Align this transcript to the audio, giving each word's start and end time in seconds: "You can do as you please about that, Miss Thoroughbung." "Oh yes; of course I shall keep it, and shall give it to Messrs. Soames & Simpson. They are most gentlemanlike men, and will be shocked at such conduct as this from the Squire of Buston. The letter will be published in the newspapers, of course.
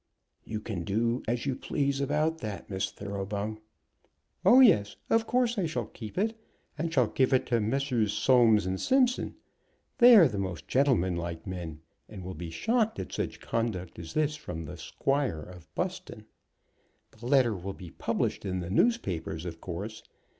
"You 0.43 0.61
can 0.61 0.83
do 0.83 1.21
as 1.27 1.45
you 1.45 1.55
please 1.55 2.01
about 2.01 2.39
that, 2.39 2.71
Miss 2.71 2.91
Thoroughbung." 2.91 3.59
"Oh 4.43 4.59
yes; 4.59 4.95
of 5.11 5.27
course 5.27 5.59
I 5.59 5.67
shall 5.67 5.85
keep 5.85 6.17
it, 6.17 6.35
and 6.75 6.91
shall 6.91 7.05
give 7.05 7.33
it 7.33 7.45
to 7.45 7.59
Messrs. 7.61 8.11
Soames 8.11 8.65
& 8.83 8.83
Simpson. 8.83 9.35
They 9.99 10.15
are 10.15 10.27
most 10.39 10.67
gentlemanlike 10.67 11.45
men, 11.45 11.81
and 12.09 12.23
will 12.23 12.33
be 12.33 12.49
shocked 12.49 12.97
at 12.97 13.11
such 13.13 13.39
conduct 13.41 13.99
as 13.99 14.15
this 14.15 14.35
from 14.35 14.65
the 14.65 14.75
Squire 14.77 15.43
of 15.43 15.71
Buston. 15.75 16.25
The 17.11 17.27
letter 17.27 17.55
will 17.55 17.73
be 17.73 17.91
published 17.91 18.43
in 18.43 18.59
the 18.59 18.71
newspapers, 18.71 19.45
of 19.45 19.61
course. 19.61 20.01